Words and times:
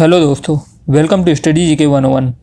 Hello 0.00 0.20
दोस्तों, 0.20 0.58
welcome 0.88 1.24
to 1.24 1.34
study 1.34 1.66
जी 1.66 1.76
के 1.76 1.86
one 1.86 2.04
one. 2.04 2.34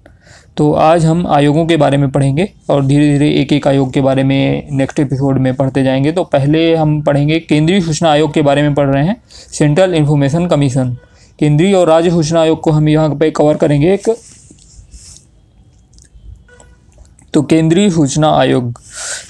तो 0.58 0.74
आज 0.74 1.06
हम 1.06 1.28
आयोगों 1.28 1.66
के 1.66 1.78
बारे 1.78 1.98
में 1.98 2.10
पढ़ेंगे 2.12 2.54
और 2.70 2.86
धीरे 2.86 3.12
धीरे 3.12 3.30
एक 3.36 3.54
एक 3.54 3.68
आयोग 3.68 3.94
के 3.94 4.02
बारे 4.02 4.24
में 4.24 4.68
नेक्स्ट 4.72 5.00
एपिसोड 5.00 5.38
में 5.38 5.54
पढ़ते 5.56 5.84
जाएँगे। 5.84 6.12
तो 6.12 6.24
पहले 6.24 6.76
हम 6.76 7.02
पढ़ेंगे 7.02 7.40
केंद्रीय 7.40 7.82
सूचना 7.82 8.12
आयोग 8.12 8.34
के 8.34 8.42
बारे 8.42 8.62
में 8.62 8.76
पढ़ 8.76 8.90
रहे 8.90 9.06
हैं 9.06 9.22
सेंट्रल 9.52 9.94
इन्फॉर्मेशन 9.94 10.48
कमीशन 10.48 10.98
केंद्रीय 11.40 11.74
और 11.74 11.88
राज्य 11.88 12.10
सूचना 12.10 12.42
आयोग 12.42 12.62
को 12.62 12.72
हम 12.72 12.90
यहाँ 12.90 13.16
पे 13.16 13.32
कवर 13.32 13.58
करेंगे 13.58 13.94
एक। 13.94 14.10
तो 17.34 17.42
केंद्रीय 17.42 17.90
सूचना 17.90 18.30
आयोग। 18.30 18.82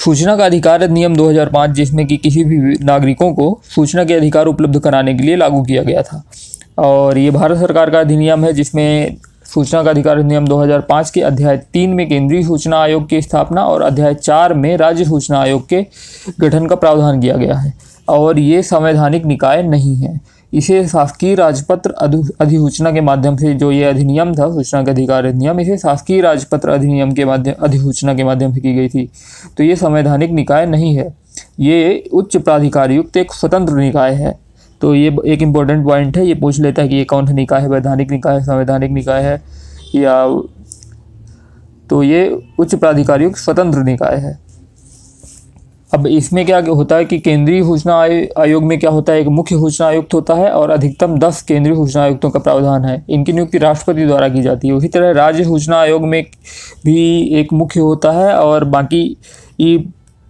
सूचना 0.06 0.38
का 0.38 0.46
अधिकार 0.46 0.84
अधिनियम 0.84 1.16
2005 1.16 1.70
जिसमें 1.70 2.08
कि 2.08 2.18
किसी 2.18 2.44
भी 2.44 2.58
नागरिकों 2.86 3.34
को 3.34 3.62
सूचना 3.76 4.04
के 4.04 4.14
अधिकार 4.14 4.46
उपलब्ध 4.46 4.80
कराने 4.80 5.16
के 5.16 5.24
लिए 5.24 5.36
लागू 5.36 5.64
किया 5.64 5.84
गया 5.84 6.02
था। 6.02 6.24
और 6.78 7.18
ये 7.18 7.32
भारत 7.32 7.58
सरकार 7.58 7.90
का 7.90 8.00
अधिनियम 8.00 8.46
है, 8.46 8.54
जिसमें 8.54 9.18
सूचना 9.46 9.84
का 9.84 9.90
अधिकार 9.90 10.18
अधिनियम 10.18 10.48
2005 10.48 11.12
के 11.12 11.22
अध्याय 11.22 11.58
तीन 11.74 11.90
में 11.90 12.08
केंद्रीय 12.10 12.44
सूचना 12.44 12.80
आयोग 12.80 13.08
की 13.10 13.22
स्थापना 13.22 13.64
और 13.64 13.82
अध्याय 13.82 14.16
चार 14.16 14.54
में 14.54 14.76
राज्य 14.78 15.06
सूचना 15.06 15.40
आयोग 15.40 15.68
के 15.68 15.86
गठन 16.40 16.66
का 16.66 16.76
प्रावधान 16.76 17.22
किया 17.22 17.36
गया 17.36 17.56
है। 17.56 17.74
और 18.10 18.40
ये 18.40 18.62
संवैधानिक 18.64 19.26
निकाय 19.26 19.64
नहीं 19.64 19.96
है। 19.96 20.20
इसे 20.54 20.88
शासकीय 20.88 21.36
राजपत्र 21.36 21.92
अधिसूचना 22.42 22.92
के 22.92 23.02
माध्यम 23.02 23.38
से 23.38 23.54
जो 23.54 23.72
ये 23.72 23.84
अधिनियम 23.84 24.34
था, 24.36 24.50
सूचना 24.52 24.84
का 24.84 24.92
अधिकार 24.92 25.26
अधिनियम, 25.26 25.60
इसे 25.60 25.78
शासकीय 25.78 26.22
राजपत्र 26.22 26.70
अधिनियम 26.70 27.12
के 27.12 27.26
माध्यम 27.26 27.54
अधिसूचना 27.64 28.14
के 28.14 28.24
माध्यम 28.24 28.54
से 28.54 28.60
की 28.60 28.74
गई 28.76 28.90
थी। 28.90 29.10
तो 29.58 29.64
ये 29.64 29.76
संवैधानिक 29.76 30.32
निकाय 30.32 30.66
नहीं 30.66 30.96
है। 30.96 31.14
ये 31.60 32.04
उच्च 32.14 32.38
प्राधिकार 32.38 32.92
युक्त 32.92 33.18
एक 33.18 33.34
स्वतंत्र 33.34 33.74
निकाय 33.74 34.14
है। 34.14 34.47
तो 34.82 34.94
ये 34.96 35.16
एक 35.26 35.42
इम्पोर्टेंट 35.42 35.86
पॉइंट 35.86 36.18
है, 36.18 36.26
ये 36.26 36.34
पूछ 36.36 36.60
लेता 36.60 36.82
है 36.82 36.88
कि 36.88 36.96
ये 36.96 37.04
कौन 37.06 37.28
सा 37.28 37.34
निकाय 37.34 37.62
है, 37.62 37.70
वैधानिक 37.70 38.12
निकाय 38.12 38.36
है, 38.36 38.44
संवैधानिक 38.44 38.92
निकाय 38.92 39.24
है, 39.24 39.42
या 39.96 40.26
तो 41.90 42.02
ये 42.04 42.28
उच्च 42.60 42.76
प्राधिकारी 42.76 43.30
स्वतंत्र 43.36 43.84
निकाय 43.84 44.16
है। 44.18 44.38
अब 45.92 46.08
इसमें 46.08 46.46
क्या 46.46 46.58
होता 46.60 46.96
है 46.96 47.06
कि 47.06 47.18
केंद्रीय 47.20 47.62
सूचना 47.64 47.96
आयोग 48.38 48.64
में 48.64 48.78
क्या 48.80 48.90
होता 48.92 49.14
है, 49.14 49.20
एक 49.22 49.28
मुख्य 49.28 49.56
सूचना 49.56 49.88
आयुक्त 49.88 50.14
होता 50.14 50.34
है 50.34 50.50
और 50.52 50.70
अधिकतम 50.70 51.18
दस 51.20 51.42
केंद्रीय 51.42 51.76
सूचना 51.76 52.02
आयुक्तों 52.04 52.30
का 52.30 52.40
प्रावधान 52.40 52.86
है। 52.86 53.04
इनकी 53.10 53.34
नियुक्ति 53.34 53.58
राष्ट्रपति 53.58 54.06
द्वारा 54.06 54.30
की 54.30 54.42
जाती 54.42 54.68
है। 54.68 54.74
उसी 54.74 54.88
तरह 54.88 55.12
राज्य 55.14 55.44
सूचना 55.44 55.80
आयोग 55.80 56.06
में 56.06 56.24
भी 56.86 56.98
एक 57.40 57.54
मुख्य 57.54 57.80
होता 57.80 58.12
है 58.12 58.34
और 58.36 58.64
बाकी 58.66 59.18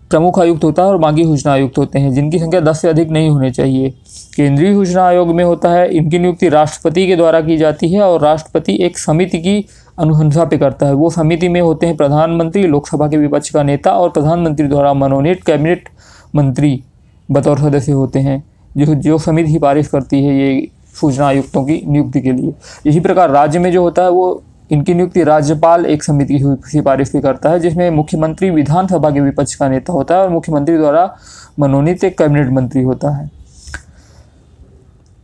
प्रमुख 0.09 0.39
आयुक्त 0.39 0.63
होता 0.63 0.83
है 0.83 0.89
और 0.89 0.97
बाकी 0.97 1.23
सूचना 1.23 1.51
आयुक्त 1.53 1.77
होते 1.77 1.99
हैं, 1.99 2.13
जिनकी 2.13 2.39
संख्या 2.39 2.59
दस 2.61 2.81
से 2.81 2.89
अधिक 2.89 3.09
नहीं 3.09 3.29
होनी 3.29 3.51
चाहिए। 3.51 3.89
केंद्रीय 4.35 4.73
सूचना 4.73 5.05
आयोग 5.05 5.33
में 5.35 5.43
होता 5.43 5.69
है, 5.69 5.89
इनकी 5.89 6.19
नियुक्ति 6.19 6.49
राष्ट्रपति 6.49 7.05
के 7.07 7.15
द्वारा 7.15 7.41
की 7.41 7.57
जाती 7.57 7.91
है 7.91 8.01
और 8.01 8.21
राष्ट्रपति 8.21 8.77
एक 8.81 8.97
समिति 8.97 9.39
की 9.39 9.65
अनुशंसा 9.99 10.45
पे 10.45 10.57
करता 10.57 10.85
है। 10.85 10.93
वो 10.93 11.09
समिति 11.09 11.49
में 11.49 11.61
होते 11.61 11.85
हैं 11.85 11.97
प्रधानमंत्री, 11.97 12.63
लोकसभा 12.63 13.07
के 13.07 13.17
विपक्ष 13.17 13.49
का 13.49 13.63
नेता 13.63 13.91
और 13.91 14.09
प्रधानमंत्री 14.09 14.67
द्वारा 14.67 14.93
मनोनीत 14.93 15.43
कैबिनेट 15.43 15.89
मंत्री 16.35 16.83
बतौर 17.29 17.59
सदस्य 17.59 17.91
होते 17.91 18.19
हैं, 18.19 18.43
जो 18.77 18.95
जो 18.95 19.17
समिति 19.17 19.51
सिफारिश 19.51 19.87
करती 19.87 20.23
है 20.23 20.37
ये 20.37 20.67
सूचना 20.95 21.27
आयुक्तों 21.27 21.63
की 21.63 21.81
नियुक्ति 21.87 22.21
के 22.21 22.31
लिए। 22.31 22.53
इसी 22.85 22.99
प्रकार 22.99 23.29
राज्य 23.29 23.59
में 23.59 23.71
जो 23.71 23.81
होता 23.81 24.03
है, 24.03 24.09
वो 24.09 24.43
इनकी 24.71 24.93
नियुक्ति 24.93 25.23
राज्यपाल 25.23 25.85
एक 25.85 26.03
समिति 26.03 26.39
की 26.39 26.69
सिफारिश 26.69 27.11
भी 27.13 27.21
करता 27.21 27.49
है, 27.49 27.59
जिसमें 27.59 27.89
मुख्यमंत्री, 27.91 28.49
विधानसभा 28.49 29.09
के 29.11 29.19
विपक्ष 29.19 29.55
का 29.55 29.69
नेता 29.69 29.93
होता 29.93 30.15
है 30.15 30.21
और 30.21 30.29
मुख्यमंत्री 30.29 30.77
द्वारा 30.77 31.17
मनोनीत 31.59 32.03
एक 32.03 32.17
कैबिनेट 32.17 32.49
मंत्री 32.49 32.83
होता 32.83 33.09
है। 33.09 33.29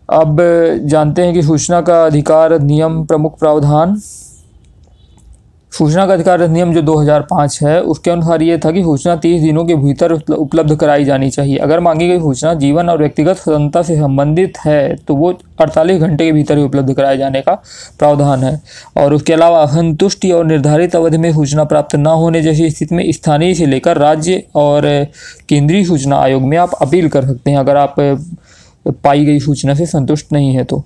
अब 0.09 0.37
जानते 0.83 1.21
हैं 1.21 1.33
कि 1.33 1.43
सूचना 1.43 1.81
का 1.81 2.03
अधिकार 2.05 2.59
नियम 2.59 3.03
प्रमुख 3.05 3.39
प्रावधान 3.39 3.95
सूचना 5.73 6.05
का 6.05 6.13
अधिकार 6.13 6.41
अधिनियम 6.41 6.73
जो 6.73 6.81
2005 6.81 7.57
है, 7.63 7.81
उसके 7.81 8.11
अनुसार 8.11 8.41
ये 8.41 8.57
था 8.57 8.71
कि 8.71 8.81
सूचना 8.83 9.15
30 9.15 9.41
दिनों 9.41 9.63
के 9.65 9.75
भीतर 9.75 10.11
उपलब्ध 10.11 10.75
कराई 10.75 11.05
जानी 11.05 11.29
चाहिए। 11.29 11.57
अगर 11.57 11.79
मांगी 11.79 12.07
गई 12.07 12.19
सूचना 12.19 12.53
जीवन 12.53 12.89
और 12.89 12.97
व्यक्तिगत 12.97 13.37
स्वतंत्रता 13.37 13.81
से 13.83 13.95
संबंधित 13.95 14.57
है 14.65 14.95
तो 14.97 15.15
वो 15.15 15.31
48 15.61 15.99
घंटे 15.99 16.25
के 16.25 16.31
भीतर 16.31 16.57
ही 16.57 16.63
उपलब्ध 16.63 16.93
कराए 16.93 17.17
जाने 17.17 17.41
का 17.41 17.53
प्रावधान 17.99 18.43
है। 18.43 18.61
और 18.97 19.13
उसके 19.13 19.33
अलावा 19.33 19.61
असंतुष्टि 19.61 20.31
और 20.31 20.45
निर्धारित 20.45 20.95
अवधि 20.95 21.17
में 21.17 21.31
सूचना 21.33 21.63
प्राप्त 21.63 21.95
न 21.95 22.05
होने 22.05 22.41
जैसी 22.41 22.69
स्थिति 22.69 22.95
में 22.95 23.11
स्थानीय 23.11 23.53
से 23.53 23.65
लेकर 23.65 23.97
राज्य 23.97 24.43
और 24.55 24.83
केंद्रीय 25.49 25.85
सूचना 25.85 26.17
आयोग 26.17 26.43
में 26.43 26.57
आप 26.57 26.77
अपील 26.81 27.09
कर 27.09 27.25
सकते 27.25 27.51
हैं। 27.51 27.57
अगर 27.57 27.77
आप 27.77 27.95
पाई 29.03 29.25
गई 29.25 29.39
सूचना 29.39 29.73
से 29.73 29.85
संतुष्ट 29.87 30.33
नहीं 30.33 30.55
है 30.55 30.63
तो। 30.63 30.83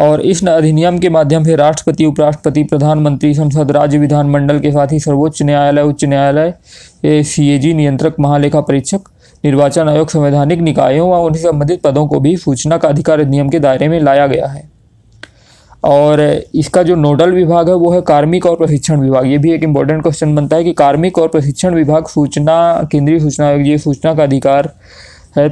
और 0.00 0.20
इस 0.22 0.44
अधिनियम 0.44 0.98
के 0.98 1.08
माध्यम 1.08 1.44
से 1.44 1.56
राष्ट्रपति, 1.56 2.04
उपराष्ट्रपति, 2.04 2.62
प्रधानमंत्री, 2.64 3.32
संसद, 3.34 3.70
राज्य 3.70 3.98
विधानमंडल 3.98 4.58
के 4.60 4.70
साथ 4.72 4.92
ही 4.92 5.00
सर्वोच्च 5.00 5.42
न्यायालय, 5.42 5.82
उच्च 5.82 6.04
न्यायालय 6.04 7.22
सी 7.24 7.72
नियंत्रक, 7.74 8.16
महालेखा 8.20 8.60
परीक्षक, 8.62 9.08
निर्वाचन 9.44 9.88
आयोग, 9.88 10.08
संवैधानिक 10.08 10.60
निकायों 10.60 11.10
व 11.10 11.16
उनसे 11.16 11.42
संबंधित 11.42 11.82
पदों 11.82 12.06
को 12.06 12.20
भी 12.20 12.36
सूचना 12.38 12.76
का 12.76 12.88
अधिकार 12.88 13.20
अधिनियम 13.20 13.48
के 13.48 13.58
दायरे 13.58 13.88
में 13.88 14.00
लाया 14.00 14.26
गया 14.26 14.46
है। 14.46 14.68
और 15.84 16.20
इसका 16.54 16.82
जो 16.82 16.94
नोडल 16.96 17.30
विभाग 17.32 17.68
है 17.68 17.74
वो 17.74 17.90
है 17.90 18.00
कार्मिक 18.02 18.46
और 18.46 18.56
प्रशिक्षण 18.56 19.00
विभाग। 19.00 19.26
ये 19.26 19.38
भी 19.38 19.52
एक 19.52 19.62
इम्पोर्टेंट 19.64 20.02
क्वेश्चन 20.02 20.34
बनता 20.34 20.56
है 20.56 20.64
कि 20.64 20.72
कार्मिक 20.72 21.18
और 21.18 21.28
प्रशिक्षण 21.28 21.74
विभाग 21.74 22.06
सूचना, 22.06 22.88
केंद्रीय 22.92 23.20
सूचना 23.20 23.46
आयोग, 23.46 23.66
ये 23.66 23.78
सूचना 23.78 24.14
का 24.14 24.22
अधिकार 24.22 24.72
है 25.36 25.48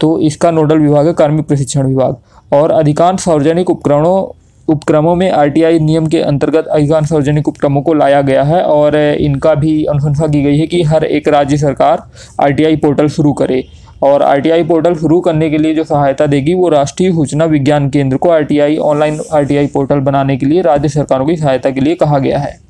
तो 0.00 0.18
इसका 0.20 0.50
नोडल 0.50 0.78
विभाग 0.78 1.06
है 1.06 1.12
कार्मिक 1.14 1.46
प्रशिक्षण 1.46 1.86
विभाग। 1.86 2.16
और 2.52 2.70
अधिकांश 2.70 3.20
सार्वजनिक 3.20 3.70
उपकरणों, 3.70 4.36
उपक्रमों 4.68 5.14
में 5.14 5.30
आरटीआई 5.30 5.78
नियम 5.78 6.06
के 6.06 6.20
अंतर्गत 6.20 6.66
अधिकांश 6.66 7.08
सार्वजनिक 7.08 7.48
उपक्रमों 7.48 7.82
को 7.82 7.94
लाया 7.94 8.22
गया 8.22 8.42
है 8.42 8.62
और 8.62 8.96
इनका 8.96 9.54
भी 9.54 9.84
अनुशंसा 9.84 10.26
की 10.26 10.42
गई 10.42 10.58
है 10.58 10.66
कि 10.66 10.82
हर 10.82 11.04
एक 11.04 11.28
राज्य 11.28 11.56
सरकार 11.56 12.02
आरटीआई 12.40 12.76
पोर्टल 12.76 13.08
शुरू 13.08 13.32
करे। 13.32 13.64
और 14.02 14.22
आरटीआई 14.22 14.64
पोर्टल 14.64 14.94
शुरू 14.94 15.20
करने 15.20 15.50
के 15.50 15.58
लिए 15.58 15.74
जो 15.74 15.84
सहायता 15.84 16.26
देगी, 16.26 16.54
वो 16.54 16.68
राष्ट्रीय 16.68 17.12
सूचना 17.12 17.44
विज्ञान 17.44 17.90
केंद्र 17.90 18.16
को 18.16 18.30
आरटीआई, 18.30 18.76
ऑनलाइन 18.76 19.20
आरटीआई 19.32 19.66
पोर्टल 19.66 20.00
बनाने 20.00 20.36
के 20.36 20.46
लिए 20.46 20.62
राज्य 20.62 20.88
सरकारों 20.88 21.26
की 21.26 21.36
सहायता 21.36 21.70
के 21.70 21.80
लिए 21.80 21.94
कहा 21.94 22.18
गया 22.18 22.38
है। 22.38 22.60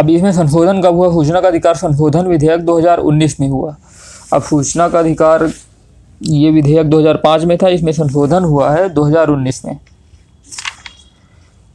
अब 0.00 0.10
इसमें 0.10 0.32
संशोधन 0.32 0.82
कब 0.82 0.94
हुआ? 0.94 1.12
सूचना 1.12 1.40
का 1.40 1.48
अधिकार 1.48 1.74
संशोधन 1.74 2.26
विधेयक 2.26 2.60
2019 2.60 3.40
में 3.40 3.48
हुआ। 3.48 3.76
अब 4.32 4.42
सूचना 4.42 4.88
का 4.88 4.98
अधिकार 4.98 5.50
ये 6.22 6.50
विधेयक 6.50 6.86
2005 6.86 7.44
में 7.44 7.56
था, 7.58 7.68
इसमें 7.68 7.92
संशोधन 7.92 8.44
हुआ 8.44 8.70
है 8.70 8.88
2019 8.88 9.64
में। 9.64 9.78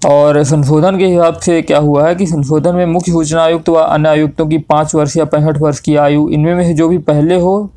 और 0.02 0.42
संशोधन 0.44 0.98
के 0.98 1.06
हिसाब 1.06 1.36
से 1.36 1.62
क्या 1.62 1.78
हुआ 1.78 2.08
है 2.08 2.16
कि 2.16 2.26
संशोधन 2.28 2.76
में 2.76 2.86
मुख्य 2.86 3.12
सूचना 3.12 3.42
आयुक्त 3.44 3.70
व 3.70 3.76
अन्य 3.76 4.10
आयुक्तों 4.10 4.46
की 4.48 4.58
पाँच 4.58 4.94
वर्ष 4.96 5.18
या 5.18 5.26
पैंसठ 5.26 5.58
वर्ष 5.58 5.80
की 5.80 5.96
आयु, 5.96 6.28
इनमें 6.30 6.54
में 6.56 6.76
जो 6.76 6.88
भी 6.90 6.98
पहले 6.98 7.40
हो, 7.40 7.70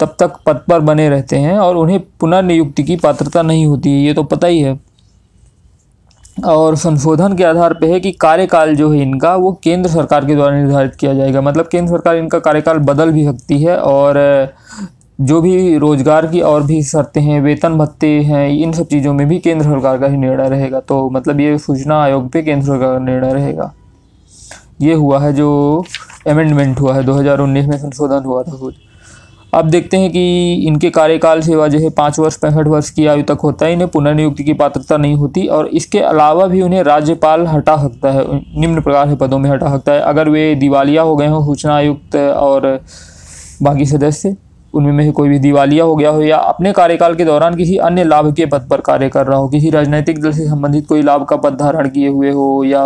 तब 0.00 0.14
तक 0.20 0.36
पद 0.46 0.60
पर 0.68 0.80
बने 0.80 1.08
रहते 1.08 1.36
हैं 1.36 1.58
और 1.58 1.76
उन्हें 1.76 2.00
पुनर्नियुक्ति 2.20 2.82
की 2.82 2.96
पात्रता 2.96 3.42
नहीं 3.42 3.66
होती 3.66 3.90
है 3.90 4.00
ये 4.00 4.14
तो 4.14 4.22
पता 4.22 4.46
ही 4.46 4.60
है। 4.60 4.78
और 6.46 6.76
संशोधन 6.76 7.36
के 7.36 7.44
आधार 7.44 7.72
पर 7.74 7.86
है 7.86 8.00
कि 8.00 8.12
कार्यकाल 8.12 8.74
जो 8.76 8.90
है 8.90 9.00
इनका, 9.02 9.34
वो 9.36 9.52
केंद्र 9.62 9.90
सरकार 9.90 10.26
के 10.26 10.34
द्वारा 10.34 10.56
निर्धारित 10.56 10.94
किया 10.94 11.14
जाएगा। 11.14 11.40
मतलब 11.40 11.68
केंद्र 11.68 11.90
सरकार 11.92 12.16
इनका 12.16 12.38
कार्यकाल 12.38 12.78
बदल 12.78 13.10
भी 13.10 13.24
सकती 13.24 13.62
है 13.62 13.76
और 13.78 14.16
जो 15.18 15.40
भी 15.40 15.78
रोज़गार 15.78 16.26
की 16.26 16.40
और 16.40 16.62
भी 16.62 16.82
शर्तें 16.82 17.20
हैं, 17.20 17.40
वेतन 17.40 17.78
भत्ते 17.78 18.08
हैं, 18.22 18.48
इन 18.50 18.72
सब 18.72 18.86
चीज़ों 18.86 19.12
में 19.14 19.26
भी 19.28 19.38
केंद्र 19.38 19.64
सरकार 19.64 19.98
का 19.98 20.06
ही 20.06 20.16
निर्णय 20.16 20.48
रहेगा। 20.48 20.80
तो 20.80 21.08
मतलब 21.10 21.40
ये 21.40 21.56
सूचना 21.58 22.02
आयोग 22.02 22.28
पे 22.28 22.42
केंद्र 22.42 22.66
सरकार 22.66 22.92
का 22.92 23.04
निर्णय 23.04 23.32
रहेगा। 23.32 23.72
ये 24.80 24.94
हुआ 24.94 25.20
है 25.20 25.32
जो 25.32 25.84
अमेंडमेंट 26.26 26.80
हुआ 26.80 26.94
है 26.94 27.02
2019 27.04 27.66
में 27.66 27.76
संशोधन 27.78 28.24
हुआ 28.24 28.42
था 28.42 28.56
कुछ। 28.56 28.74
अब 29.54 29.68
देखते 29.70 29.96
हैं 29.96 30.10
कि 30.10 30.54
इनके 30.66 30.90
कार्यकाल 30.90 31.40
सेवा 31.40 31.68
जो 31.68 31.78
है 31.78 31.90
पाँच 31.90 32.18
वर्ष, 32.18 32.36
पैंसठ 32.36 32.66
वर्ष 32.66 32.90
की 32.90 33.06
आयु 33.06 33.22
तक 33.24 33.38
होता 33.42 33.66
है। 33.66 33.72
इन्हें 33.72 33.88
पुनर्नियुक्ति 33.90 34.44
की 34.44 34.52
पात्रता 34.54 34.96
नहीं 34.96 35.14
होती 35.14 35.46
और 35.48 35.68
इसके 35.68 36.00
अलावा 36.00 36.46
भी 36.46 36.62
उन्हें 36.62 36.82
राज्यपाल 36.82 37.46
हटा 37.46 37.76
सकता 37.76 38.10
है, 38.10 38.24
निम्न 38.60 38.80
प्रकार 38.80 39.08
के 39.08 39.16
पदों 39.16 39.38
में 39.38 39.50
हटा 39.50 39.76
सकता 39.76 39.92
है। 39.92 40.00
अगर 40.00 40.28
वे 40.28 40.54
दिवालिया 40.54 41.02
हो 41.02 41.16
गए 41.16 41.26
हों, 41.26 41.44
सूचना 41.46 41.76
आयुक्त 41.76 42.16
और 42.16 42.78
बाकी 43.62 43.86
सदस्य 43.86 44.36
उनमें 44.78 44.92
में 44.94 45.12
कोई 45.12 45.28
भी 45.28 45.38
दिवालिया 45.38 45.84
हो 45.84 45.94
गया 45.96 46.10
हो 46.10 46.22
या 46.22 46.36
अपने 46.48 46.72
कार्यकाल 46.72 47.14
के 47.14 47.24
दौरान 47.24 47.54
किसी 47.56 47.76
अन्य 47.88 48.04
लाभ 48.04 48.32
के 48.34 48.46
पद 48.46 48.66
पर 48.70 48.80
कार्य 48.80 49.08
कर 49.08 49.26
रहा 49.26 49.38
हो, 49.38 49.48
किसी 49.48 49.70
राजनीतिक 49.70 50.20
दल 50.22 50.32
से 50.32 50.46
संबंधित 50.48 50.86
कोई 50.88 51.02
लाभ 51.02 51.24
का 51.24 51.36
पद 51.36 51.56
धारण 51.60 51.88
किए 51.88 52.08
हुए 52.08 52.30
हो 52.32 52.64
या 52.64 52.84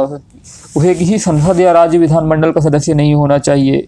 उसे 0.77 0.94
किसी 0.94 1.19
संसद 1.19 1.61
या 1.61 1.73
राज्य 1.73 1.99
विधानमंडल 1.99 2.53
का 2.53 2.61
सदस्य 2.61 2.94
नहीं 2.94 3.15
होना 3.15 3.39
चाहिए 3.39 3.87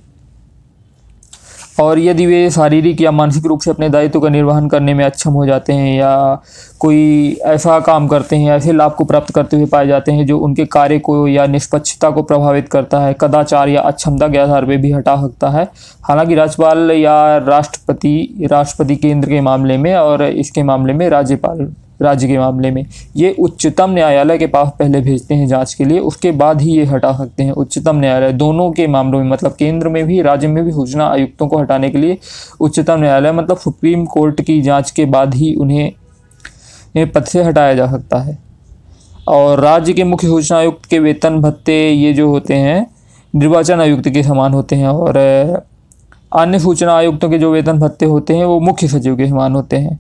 और 1.81 1.99
यदि 1.99 2.27
वे 2.27 2.51
शारीरिक 2.51 3.01
या 3.01 3.11
मानसिक 3.11 3.47
रूप 3.47 3.61
से 3.61 3.71
अपने 3.71 3.89
दायित्व 3.89 4.21
का 4.21 4.29
निर्वहन 4.29 4.69
करने 4.69 4.95
में 4.95 5.05
अक्षम 5.05 5.33
हो 5.33 5.47
जाते 5.47 5.73
हैं 5.73 5.97
या 5.97 6.43
कोई 6.81 7.37
ऐसा 7.45 7.79
काम 7.81 8.07
करते 8.09 8.37
हैं, 8.37 8.51
ऐसे 8.53 8.73
लाभ 8.73 8.93
को 8.93 9.05
प्राप्त 9.05 9.35
करते 9.35 9.57
हुए 9.57 9.67
पाए 9.67 9.87
जाते 9.87 10.13
हैं 10.13 10.27
जो 10.27 10.39
उनके 10.39 10.65
कार्य 10.67 10.99
को 10.99 11.27
या 11.29 11.47
निष्पक्षता 11.47 12.11
को 12.11 12.23
प्रभावित 12.23 12.69
करता 12.69 13.01
है, 13.01 13.15
कदाचार 13.21 13.69
या 13.69 13.81
अक्षमता 13.83 14.29
के 14.29 14.39
आधार 14.39 14.67
पर 14.67 14.77
भी 14.77 14.93
हटा 14.93 15.17
सकता 15.17 15.51
है। 15.51 15.69
हालाँकि 16.05 16.35
राज्यपाल 16.35 16.91
या 16.91 17.37
राष्ट्रपति 17.39 18.49
राष्ट्रपति 18.51 18.97
केंद्र 18.97 19.29
के 19.29 19.41
मामले 19.41 19.79
में 19.79 19.95
और 19.95 20.23
इसके 20.25 20.63
मामले 20.63 20.93
में 20.93 21.09
राज्यपाल 21.09 21.73
राज्य 22.03 22.29
के 22.29 22.39
मामले 22.39 22.71
में। 22.71 22.85
ये 23.17 23.35
उच्चतम 23.39 23.91
न्यायालय 23.91 24.39
के 24.39 24.47
पास 24.47 24.73
पहले 24.79 25.01
भेजते 25.01 25.35
हैं 25.35 25.47
जाँच 25.47 25.75
के 25.75 25.85
लिए, 25.85 25.99
उसके 25.99 26.31
बाद 26.33 26.61
ही 26.61 26.71
ये 26.71 26.85
हटा 26.85 27.13
सकते 27.13 27.43
हैं। 27.43 27.53
उच्चतम 27.53 27.97
न्यायालय 27.97 28.33
दोनों 28.33 28.71
के 28.73 28.87
मामलों 28.87 29.21
में 29.21 29.31
मतलब 29.31 29.53
केंद्र 29.53 29.89
में 29.89 30.05
भी, 30.07 30.21
राज्य 30.23 30.49
में 30.49 30.65
भी 30.65 30.73
सूचना 30.73 31.07
आयुक्तों 31.07 31.49
को 31.49 31.59
हटाने 31.59 31.91
के 31.91 31.99
लिए 31.99 32.19
उच्चतम 32.61 33.01
न्यायालय 33.01 33.33
मतलब 33.33 33.59
सुप्रीम 33.59 34.05
कोर्ट 34.05 34.41
की 34.41 34.61
जाँच 34.63 34.91
के 34.91 35.05
बाद 35.05 35.35
ही 35.35 35.55
उन्हें 35.55 37.11
पद 37.13 37.25
से 37.25 37.43
हटाया 37.43 37.75
जा 37.75 37.87
सकता 37.87 38.19
है। 38.19 38.39
और 39.29 39.61
राज्य 39.61 39.93
के 39.93 40.05
मुख्य 40.05 40.27
सूचना 40.27 40.59
आयुक्त 40.59 40.85
के 40.85 40.99
वेतन 40.99 41.41
भत्ते 41.41 41.79
ये 41.91 42.13
जो 42.13 42.29
होते 42.29 42.55
हैं, 42.55 42.87
निर्वाचन 43.35 43.81
आयुक्त 43.81 44.09
के 44.09 44.23
समान 44.23 44.53
होते 44.55 44.77
हैं 44.77 44.89
और 44.89 45.17
अन्य 46.33 46.59
सूचना 46.59 46.93
आयुक्तों 46.93 47.31
के 47.31 47.39
जो 47.39 47.51
वेतन 47.53 47.79
भत्ते 47.79 48.07
होते 48.07 48.37
हैं, 48.37 48.45
वो 48.45 48.61
मुख्य 48.61 48.89
सचिव 48.89 49.17
के 49.17 49.29
समान 49.29 49.55
होते 49.55 49.77
हैं। 49.77 49.99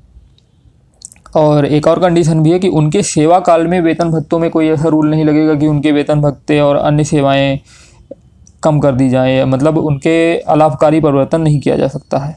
और 1.34 1.66
एक 1.66 1.86
और 1.88 2.00
कंडीशन 2.00 2.42
भी 2.42 2.50
है 2.50 2.58
कि 2.58 2.68
उनके 2.68 3.02
सेवा 3.02 3.38
काल 3.40 3.66
में 3.66 3.80
वेतन 3.80 4.10
भत्तों 4.10 4.38
में 4.38 4.50
कोई 4.50 4.68
ऐसा 4.68 4.88
रूल 4.88 5.10
नहीं 5.10 5.24
लगेगा 5.24 5.54
कि 5.54 5.66
उनके 5.66 5.92
वेतन 5.92 6.20
भत्ते 6.20 6.60
और 6.60 6.76
अन्य 6.76 7.04
सेवाएँ 7.04 7.58
कम 8.62 8.78
कर 8.80 8.94
दी 8.94 9.08
जाएँ 9.08 9.44
मतलब 9.44 9.78
उनके 9.78 10.38
अलाभकारी 10.38 11.00
परिवर्तन 11.00 11.40
नहीं 11.40 11.60
किया 11.60 11.76
जा 11.76 11.88
सकता 11.88 12.18
है। 12.18 12.36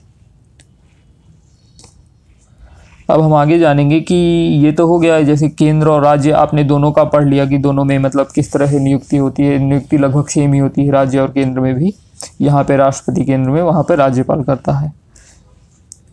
अब 3.10 3.22
हम 3.22 3.34
आगे 3.34 3.58
जानेंगे 3.60 4.00
कि 4.00 4.16
ये 4.64 4.72
तो 4.72 4.88
हो 4.88 4.98
गया 5.00 5.16
है, 5.16 5.26
जैसे 5.26 5.50
केंद्र 5.50 5.88
और 5.88 6.04
राज्य, 6.04 6.32
आपने 6.32 6.64
दोनों 6.64 6.92
का 6.92 7.04
पढ़ 7.04 7.24
लिया 7.26 7.46
कि 7.46 7.58
दोनों 7.58 7.84
में 7.86 7.98
मतलब 8.00 8.28
किस 8.36 8.52
तरह 8.54 8.68
से 8.68 8.80
नियुक्ति 8.80 9.18
होती 9.18 9.44
है, 9.44 9.60
नियुक्ति 9.60 9.98
लगभग 9.98 10.28
सेम 10.28 10.54
ही 10.54 10.60
होती 10.60 10.86
है 10.86 10.92
राज्य 10.92 11.20
और 11.20 11.32
केंद्र 11.32 11.60
में 11.60 11.74
भी, 11.76 11.94
यहाँ 12.42 12.64
पे 12.64 12.78
राष्ट्रपति 12.78 13.26
केंद्र 13.26 13.50
में, 13.50 13.62
वहाँ 13.62 13.84
पे 13.84 13.96
राज्यपाल 13.96 14.44
करता 14.44 14.74
है। 14.74 14.92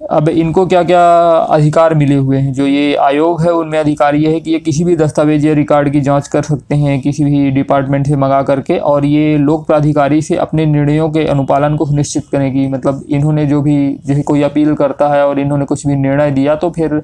अब 0.04 0.28
इनको 0.28 0.64
क्या 0.66 0.82
क्या 0.84 1.02
अधिकार 1.50 1.94
मिले 1.94 2.14
हुए 2.16 2.38
हैं? 2.38 2.52
जो 2.52 2.66
ये 2.66 2.94
आयोग 2.96 3.40
है, 3.42 3.52
उनमें 3.52 3.78
अधिकार 3.78 4.14
ये 4.14 4.32
है 4.32 4.40
कि 4.40 4.50
ये 4.50 4.58
किसी 4.58 4.84
भी 4.84 4.96
दस्तावेज़ 4.96 5.46
या 5.46 5.52
रिकॉर्ड 5.54 5.90
की 5.92 6.00
जाँच 6.00 6.28
कर 6.28 6.42
सकते 6.42 6.74
हैं, 6.74 7.00
किसी 7.00 7.24
भी 7.24 7.50
डिपार्टमेंट 7.50 8.06
से 8.06 8.16
मंगा 8.16 8.42
करके, 8.42 8.76
और 8.78 9.04
ये 9.04 9.36
लोक 9.38 9.66
प्राधिकारी 9.66 10.20
से 10.22 10.36
अपने 10.36 10.66
निर्णयों 10.66 11.08
के 11.10 11.24
अनुपालन 11.26 11.76
को 11.76 11.86
सुनिश्चित 11.86 12.24
करने 12.32 12.50
की 12.50 12.66
मतलब 12.68 13.04
इन्होंने 13.10 13.46
जो 13.46 13.62
भी, 13.62 13.76
जैसे 14.06 14.22
कोई 14.22 14.42
अपील 14.42 14.74
करता 14.74 15.08
है 15.08 15.26
और 15.26 15.38
इन्होंने 15.40 15.64
कुछ 15.64 15.86
भी 15.86 15.96
निर्णय 15.96 16.30
दिया 16.30 16.56
तो 16.56 16.70
फिर 16.70 17.02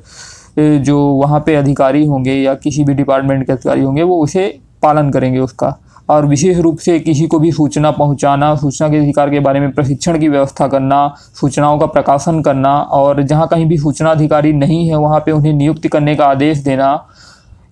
जो 0.59 0.99
वहाँ 0.99 1.43
पे 1.47 1.55
अधिकारी 1.55 2.05
होंगे 2.07 2.35
या 2.35 2.55
किसी 2.55 2.85
भी 2.85 2.95
डिपार्टमेंट 2.95 3.47
के 3.47 3.53
अधिकारी 3.53 3.83
होंगे, 3.83 4.03
वो 4.03 4.23
उसे 4.23 4.59
पालन 4.83 5.11
करेंगे 5.11 5.39
उसका। 5.39 5.77
और 6.11 6.27
विशेष 6.27 6.59
रूप 6.59 6.79
से 6.79 6.99
किसी 7.01 7.27
को 7.27 7.39
भी 7.39 7.51
सूचना 7.53 7.91
पहुंचाना, 7.93 8.55
सूचना 8.57 8.89
के 8.89 8.97
अधिकार 8.97 9.31
के 9.31 9.41
बारे 9.41 9.61
में 9.61 9.71
प्रशिक्षण 9.73 10.19
की 10.21 10.29
व्यवस्था 10.29 10.69
करना, 10.69 11.15
सूचनाओं 11.41 11.79
का 11.79 11.87
प्रकाशन 11.89 12.41
करना 12.43 12.77
और 12.79 13.23
जहाँ 13.23 13.47
कहीं 13.49 13.67
भी 13.67 13.79
सूचना 13.79 14.11
अधिकारी 14.11 14.53
नहीं 14.55 14.89
है, 14.89 14.97
वहाँ 14.97 15.21
पे 15.21 15.33
उन्हें 15.33 15.53
नियुक्ति 15.55 15.89
करने 15.89 16.15
का 16.17 16.27
आदेश 16.27 16.59
देना, 16.61 16.93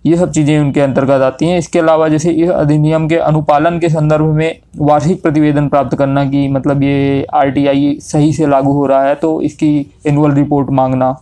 ये 0.04 0.16
सब 0.16 0.30
चीज़ें 0.32 0.58
उनके 0.58 0.80
अंतर्गत 0.80 1.22
आती 1.22 1.46
हैं। 1.46 1.58
इसके 1.58 1.78
अलावा 1.78 2.08
जैसे 2.08 2.30
इस 2.32 2.50
अधिनियम 2.50 3.08
के 3.08 3.16
अनुपालन 3.16 3.78
के 3.78 3.88
संदर्भ 3.88 4.26
में 4.34 4.58
वार्षिक 4.78 5.22
प्रतिवेदन 5.22 5.68
प्राप्त 5.68 5.96
करना 5.98 6.24
कि 6.24 6.46
मतलब 6.48 6.82
ये 6.82 7.26
आरटीआई 7.34 7.96
सही 8.02 8.32
से 8.32 8.46
लागू 8.46 8.72
हो 8.72 8.86
रहा 8.86 9.02
है 9.04 9.14
तो 9.14 9.40
इसकी 9.42 9.70
एनुअल 10.06 10.32
रिपोर्ट 10.32 10.70
मांगना 10.70 11.14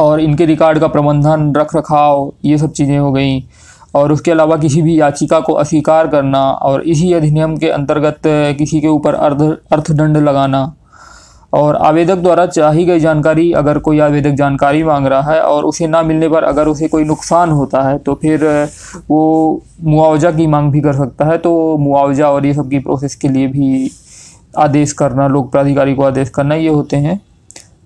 और 0.00 0.20
इनके 0.20 0.46
रिकॉर्ड 0.46 0.78
का 0.78 0.88
प्रबंधन, 0.88 1.52
रख 1.56 1.74
रखाव, 1.76 2.32
ये 2.44 2.58
सब 2.58 2.72
चीज़ें 2.72 2.98
हो 2.98 3.12
गई। 3.12 3.40
और 3.94 4.12
उसके 4.12 4.30
अलावा 4.30 4.56
किसी 4.56 4.82
भी 4.82 4.98
याचिका 5.00 5.40
को 5.40 5.52
अस्वीकार 5.54 6.08
करना 6.08 6.40
और 6.50 6.82
इसी 6.84 7.12
अधिनियम 7.12 7.56
के 7.56 7.68
अंतर्गत 7.70 8.20
किसी 8.58 8.80
के 8.80 8.88
ऊपर 8.88 9.14
अर्ध, 9.14 9.42
अर्थदंड 9.72 10.16
लगाना। 10.18 10.72
और 11.52 11.76
आवेदक 11.76 12.16
द्वारा 12.16 12.44
चाही 12.46 12.84
गई 12.84 13.00
जानकारी, 13.00 13.52
अगर 13.52 13.78
कोई 13.78 13.98
आवेदक 13.98 14.30
जानकारी 14.30 14.82
मांग 14.82 15.06
रहा 15.06 15.32
है 15.32 15.40
और 15.42 15.64
उसे 15.64 15.86
ना 15.86 16.02
मिलने 16.02 16.28
पर 16.28 16.44
अगर 16.44 16.68
उसे 16.68 16.88
कोई 16.88 17.04
नुकसान 17.04 17.50
होता 17.50 17.82
है 17.82 17.96
तो 17.98 18.14
फिर 18.14 18.44
वो 19.10 19.62
मुआवजा 19.82 20.30
की 20.30 20.46
मांग 20.46 20.70
भी 20.72 20.80
कर 20.80 20.94
सकता 20.94 21.24
है। 21.24 21.38
तो 21.38 21.76
मुआवजा 21.78 22.30
और 22.30 22.46
ये 22.46 22.54
सब 22.54 22.68
की 22.70 22.78
प्रोसेस 22.78 23.14
के 23.14 23.28
लिए 23.28 23.46
भी 23.46 23.90
आदेश 24.58 24.92
करना, 24.92 25.28
लोक 25.28 25.50
प्राधिकारी 25.52 25.94
को 25.94 26.02
आदेश 26.02 26.30
करना, 26.30 26.54
ये 26.54 26.68
होते 26.68 26.96
हैं 26.96 27.20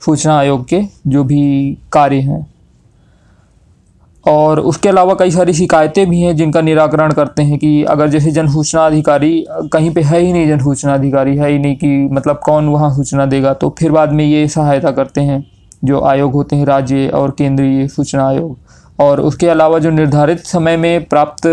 सूचना 0.04 0.38
आयोग 0.38 0.64
के 0.68 0.82
जो 1.06 1.24
भी 1.24 1.78
कार्य 1.92 2.20
हैं। 2.20 2.46
और 4.24 4.60
उसके 4.60 4.88
अलावा 4.88 5.14
कई 5.14 5.30
सारी 5.30 5.52
शिकायतें 5.52 6.08
भी 6.10 6.20
हैं 6.20 6.34
जिनका 6.36 6.60
निराकरण 6.60 7.12
करते 7.12 7.42
हैं 7.42 7.58
कि 7.58 7.82
अगर 7.84 8.08
जैसे 8.08 8.30
जन 8.30 8.48
सूचना 8.48 8.86
अधिकारी, 8.86 9.44
कहीं 9.72 9.90
पे 9.94 10.02
है 10.02 10.20
ही 10.20 10.32
नहीं 10.32 10.48
जन 10.48 10.58
सूचना 10.58 10.94
अधिकारी, 10.94 11.36
है 11.36 11.50
ही 11.50 11.58
नहीं 11.58 11.76
कि 11.76 12.08
मतलब 12.12 12.40
कौन 12.44 12.68
वहाँ 12.68 12.94
सूचना 12.96 13.26
देगा 13.26 13.54
तो 13.54 13.74
फिर 13.78 13.92
बाद 13.92 14.12
में 14.12 14.24
ये 14.24 14.46
सहायता 14.48 14.90
करते 14.90 15.20
हैं 15.20 15.44
जो 15.84 16.00
आयोग 16.02 16.32
होते 16.32 16.56
हैं, 16.56 16.64
राज्य 16.66 17.08
और 17.08 17.30
केंद्रीय 17.30 17.88
सूचना 17.88 18.26
आयोग। 18.26 18.56
और 18.98 19.20
उसके 19.20 19.48
अलावा 19.48 19.78
जो 19.78 19.90
निर्धारित 19.90 20.46
समय 20.46 20.76
में 20.76 21.04
प्राप्त 21.04 21.48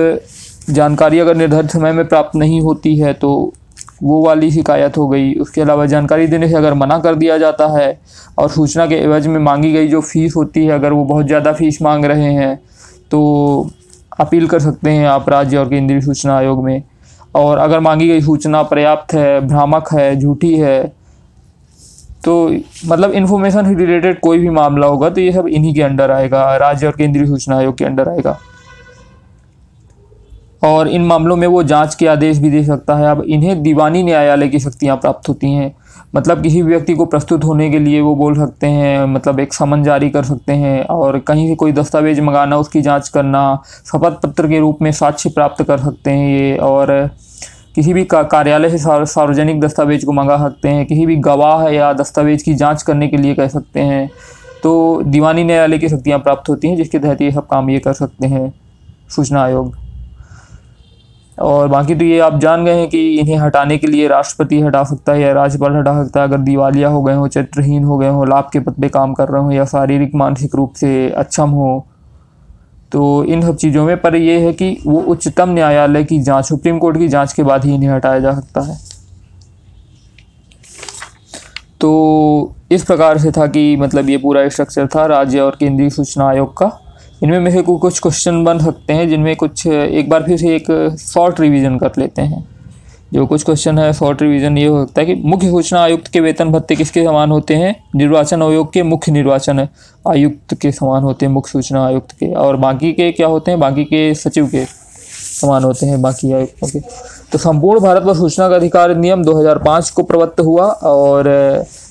जानकारी 0.70 1.20
अगर 1.20 1.36
निर्धारित 1.36 1.72
समय 1.72 1.92
में 1.92 2.08
प्राप्त 2.08 2.36
नहीं 2.36 2.62
होती 2.62 2.96
है 2.98 3.14
तो 3.14 3.54
वो 4.02 4.22
वाली 4.22 4.52
शिकायत 4.52 4.98
हो 4.98 5.08
गई। 5.08 5.34
उसके 5.36 5.62
अलावा 5.62 5.86
जानकारी 5.86 6.28
देने 6.28 6.48
से 6.50 6.56
अगर 6.56 6.74
मना 6.76 7.00
कर 7.00 7.16
दिया 7.16 7.38
जाता 7.38 7.68
है 7.70 8.00
और 8.38 8.50
सूचना 8.50 8.86
के 8.88 8.96
एवज 8.98 9.28
में 9.28 9.40
मांगी 9.42 9.72
गई 9.74 9.88
जो 9.88 10.02
फ़ीस 10.04 10.36
होती 10.36 10.66
है, 10.66 10.72
अगर 10.72 10.94
वो 10.94 11.04
बहुत 11.06 11.26
ज़्यादा 11.26 11.54
फ़ीस 11.54 11.82
मांग 11.82 12.06
रहे 12.06 12.34
हैं 12.34 12.56
तो 13.12 13.70
अपील 14.20 14.48
कर 14.48 14.60
सकते 14.60 14.92
हैं 14.92 15.08
आप 15.08 15.30
राज्य 15.30 15.58
और 15.58 15.70
केंद्रीय 15.70 16.02
सूचना 16.02 16.38
आयोग 16.38 16.64
में। 16.64 16.84
और 17.36 17.58
अगर 17.58 17.80
मांगी 17.80 18.08
गई 18.08 18.22
सूचना 18.22 18.62
पर्याप्त 18.66 19.14
है, 19.14 19.40
भ्रामक 19.42 19.90
है, 19.94 20.16
झूठी 20.16 20.54
है 20.56 20.82
तो 22.26 22.34
मतलब 22.86 23.12
इन्फॉर्मेशन 23.14 23.66
से 23.66 23.74
रिलेटेड 23.76 24.20
कोई 24.20 24.40
भी 24.40 24.50
मामला 24.52 24.88
होगा 24.88 25.10
तो 25.10 25.22
ये 25.22 25.32
सब 25.32 25.48
इन्हीं 25.48 25.74
के 25.74 25.82
अंडर 25.82 26.12
आएगा, 26.12 26.56
राज्य 26.58 26.88
और 26.88 26.94
केंद्रीय 26.94 27.26
सूचना 27.28 27.58
आयोग 27.58 27.78
के 27.78 27.86
अंडर 27.86 28.10
आएगा। 28.10 28.38
और 30.62 30.88
इन 30.88 31.06
मामलों 31.06 31.36
में 31.36 31.48
वो 31.48 31.64
जाँच 31.64 31.96
के 31.96 32.08
आदेश 32.08 32.38
भी 32.38 32.50
दे 32.50 32.64
सकता 32.64 32.96
है। 32.96 33.06
अब 33.08 33.22
इन्हें 33.22 33.62
दीवानी 33.64 34.04
न्यायालय 34.04 34.48
की 34.48 34.60
शक्तियाँ 34.60 34.98
प्राप्त 34.98 35.30
होती 35.30 35.52
हैं। 35.52 35.76
मतलब 36.16 36.42
किसी 36.44 36.62
व्यक्ति 36.62 36.94
को 36.94 37.06
प्रस्तुत 37.06 37.44
होने 37.44 37.70
के 37.72 37.80
लिए 37.80 38.02
वो 38.02 38.16
बोल 38.16 38.36
सकते 38.36 38.68
हैं 38.68 39.06
मतलब 39.06 39.40
एक 39.40 39.54
समन 39.54 39.84
जारी 39.84 40.10
कर 40.10 40.24
सकते 40.24 40.54
हैं 40.54 40.84
और 40.86 41.20
कहीं 41.20 41.48
से 41.48 41.56
कोई 41.56 41.72
दस्तावेज़ 41.72 42.22
मंगाना, 42.22 42.58
उसकी 42.58 42.82
जाँच 42.82 43.10
करना, 43.10 43.62
शपथ 43.86 44.22
पत्र 44.22 44.48
के 44.48 44.60
रूप 44.60 44.82
में 44.82 44.92
साक्ष्य 44.92 45.30
प्राप्त 45.30 45.64
कर 45.64 45.78
सकते 45.78 46.12
हैं 46.12 46.30
ये 46.30 46.58
और 46.58 47.10
किसी 47.76 47.94
भी 47.94 48.04
का 48.04 48.22
कार्यालय 48.24 48.70
से 48.70 48.78
सार्वजनिक 49.06 49.60
दस्तावेज़ 49.62 50.06
को 50.06 50.12
मंगा 50.12 50.38
सकते 50.38 50.70
हैं। 50.70 50.86
किसी 50.86 51.06
भी 51.06 51.16
गवाह 51.16 51.68
या 51.68 51.92
दस्तावेज़ 51.94 52.44
की 52.44 52.54
जाँच 52.54 52.82
करने 52.84 53.08
के 53.08 53.18
लिए 53.18 53.34
कह 53.34 53.48
सकते 53.48 53.80
हैं। 53.80 54.10
तो 54.64 55.02
दीवानी 55.04 55.44
न्यायालय 55.44 55.78
की 55.78 55.90
शक्तियाँ 55.90 56.20
प्राप्त 56.20 56.50
होती 56.50 56.68
हैं, 56.68 56.76
जिसके 56.78 57.00
तहत 57.00 57.22
ये 57.22 57.32
सब 57.32 57.48
काम 57.48 57.70
ये 57.70 57.80
कर 57.80 57.94
सकते 57.94 58.28
हैं। 58.28 58.54
सूचना 59.10 59.44
आयोग। 59.44 59.79
और 61.40 61.68
बाकी 61.68 61.96
तो 61.96 62.06
ये 62.06 62.20
आप 62.20 62.38
जान 62.40 62.66
गए 62.66 62.74
हैं 62.74 62.88
कि 62.90 63.00
इन्हें 63.20 63.38
हटाने 63.38 63.78
के 63.78 63.88
लिए 63.88 64.08
राष्ट्रपति 64.08 64.60
हटा 64.62 64.84
सकता 64.84 65.14
है 65.14 65.22
या 65.22 65.32
राज्यपाल 65.34 65.76
हटा 65.76 65.94
सकता 66.04 66.22
है। 66.22 66.28
अगर 66.28 66.38
दिवालिया 66.40 66.90
हो 66.90 67.02
गए 67.04 67.14
हों 67.14 67.28
चरित्रहीन 67.28 67.84
हो 67.84 67.98
गए 67.98 68.08
हों, 68.08 68.28
लाभ 68.30 68.50
के 68.54 68.60
पद 68.60 68.82
पे 68.82 68.90
काम 68.90 69.14
कर 69.14 69.30
रहे 69.30 69.42
हों 69.42 69.52
या 69.52 69.66
शारीरिक, 69.68 70.16
मानसिक 70.16 70.56
रूप 70.56 70.74
से 70.74 71.10
अक्षम 71.12 71.50
हो 71.52 71.86
तो 72.92 73.24
इन 73.24 73.42
सब 73.42 73.56
चीज़ों 73.56 73.84
में 73.86 73.98
पर 73.98 74.16
यह 74.16 74.46
है 74.46 74.54
कि 74.54 74.78
वो 74.86 75.00
उच्चतम 75.02 75.50
न्यायालय 75.50 76.04
की 76.04 76.20
जाँच, 76.20 76.46
सुप्रीम 76.46 76.78
कोर्ट 76.78 76.98
की 76.98 77.08
जाँच 77.08 77.34
के 77.34 77.44
बाद 77.44 77.66
ही 77.66 77.74
इन्हें 77.76 77.90
हटाया 77.90 78.20
जा 78.20 78.34
सकता 78.34 78.62
है। 78.62 78.78
तो 81.82 82.56
इस 82.72 82.84
प्रकार 82.84 83.18
से 83.18 83.32
था 83.32 83.46
कि 83.48 83.76
मतलब 83.76 84.10
ये 84.10 84.18
पूरा 84.18 84.48
स्ट्रक्चर 84.50 84.88
था 84.88 85.06
राज्य 85.06 85.40
और 85.40 85.56
केंद्रीय 85.60 85.90
सूचना 85.90 86.28
आयोग 86.28 86.58
का। 86.58 86.72
इनमें 87.24 87.40
में 87.40 87.52
से 87.52 87.62
कुछ 87.62 88.00
क्वेश्चन 88.00 88.44
बन 88.44 88.60
सकते 88.60 88.94
हैं, 88.94 89.10
जिनमें 89.10 89.36
कुछ, 89.36 89.68
एक 89.68 90.10
बार 90.10 90.24
फिर 90.24 90.38
से 90.38 90.56
एक 90.56 90.96
शॉर्ट 91.00 91.40
रिवीजन 91.40 91.78
कर 91.78 91.92
लेते 91.98 92.22
हैं। 92.22 92.48
जो 93.14 93.26
कुछ 93.26 93.44
क्वेश्चन 93.44 93.80
है 93.80 93.94
शॉर्ट 93.94 94.22
रिवीजन 94.22 94.58
ये 94.58 94.66
हो 94.68 94.86
सकता 94.86 95.02
है 95.02 95.06
कि 95.08 95.14
मुख्य 95.16 95.50
सूचना 95.50 95.82
आयुक्त 95.82 96.08
के 96.08 96.20
वेतन 96.20 96.50
भत्ते 96.50 96.76
किसके 96.76 97.04
समान 97.04 97.32
होते 97.32 97.56
हैं? 97.56 97.76
निर्वाचन 97.96 98.44
आयोग 98.44 98.72
के 98.74 98.84
मुख्य 98.84 99.12
निर्वाचन 99.12 99.68
आयुक्त 100.08 100.54
के 100.54 100.72
समान 100.72 101.04
होते 101.04 101.26
हैं, 101.26 101.34
मुख्य 101.34 101.52
सूचना 101.52 101.86
आयुक्त 101.86 102.12
के। 102.12 102.34
और 102.34 102.56
बाकी 102.56 102.92
के 102.94 103.12
क्या 103.12 103.28
होते 103.28 103.52
हैं? 103.52 103.60
बाकी 103.60 103.84
के 103.84 104.14
सचिव 104.14 104.48
के 104.48 104.66
समान 105.42 105.64
होते 105.64 105.86
हैं, 105.86 106.02
बाकी 106.02 106.34
आयुक्तों 106.34 106.68
के। 106.68 106.80
तो 107.32 107.38
संपूर्ण 107.38 107.80
भारत 107.80 108.04
पर 108.04 108.14
सूचना 108.14 108.50
का 108.50 108.56
अधिकार 108.56 108.96
नियम 108.96 109.24
2005 109.24 109.90
को 109.90 110.04
प्रवत्त 110.04 110.40
हुआ 110.40 110.66
और 110.66 111.24